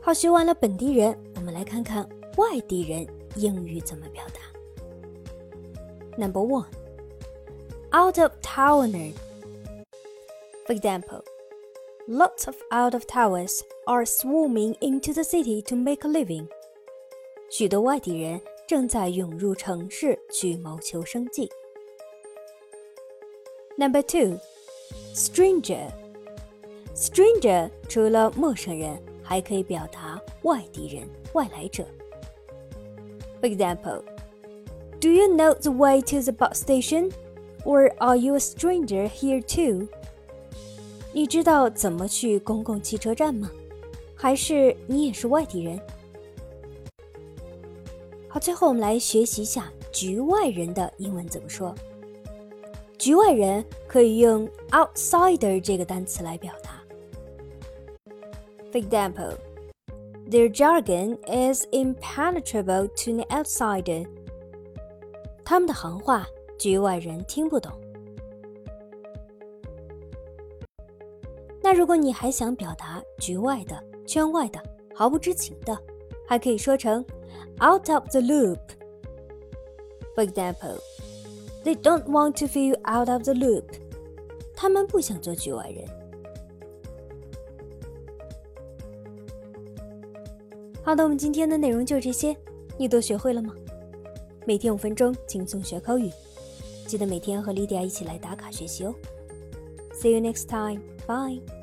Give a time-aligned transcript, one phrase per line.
[0.00, 4.40] 好，学完了本地人，我们来看看外地人英语怎么表达。
[6.16, 6.66] Number one,
[7.92, 9.12] out of towner.
[10.66, 11.22] For example,
[12.06, 16.48] lots of out of towners are swarming into the city to make a living.
[17.50, 21.50] 许多外地人正在涌入城市去谋求生计。
[23.78, 24.38] Number two,
[25.14, 25.90] stranger.
[26.94, 31.86] Stranger 除了陌生人，还可以表达外地人、外来者。
[33.40, 34.02] For example,
[35.00, 37.12] Do you know the way to the bus station?
[37.67, 39.87] Or are you a stranger here too?
[41.13, 43.49] 你知道怎么去公共汽车站吗？
[44.15, 45.79] 还是你也是外地人？
[48.27, 51.75] 好，最后我们来学习一下局外人的英文怎么说。
[52.97, 56.81] 局外人可以用 outsider 这个单词来表达。
[58.71, 59.37] For example,
[60.29, 64.07] their jargon is impenetrable to an outsider.
[65.43, 66.25] 他们的行话
[66.58, 67.72] 局外人听不懂。
[71.62, 74.60] 那如果你还想表达局外的、圈外的、
[74.94, 75.78] 毫不知情的，
[76.26, 77.04] 还可以说成
[77.60, 78.58] out of the loop.
[80.16, 80.78] For example,
[81.64, 83.64] they don't want to feel out of the loop.
[84.54, 85.86] 他们不想做局外人。
[90.82, 92.34] 好的，我们今天的内容就这些，
[92.78, 93.54] 你都学会了吗？
[94.46, 96.10] 每天五分钟，轻松学口语，
[96.88, 98.94] 记得每天和莉迪亚一起来打卡学习哦。
[99.92, 100.80] See you next time.
[101.06, 101.57] Bye.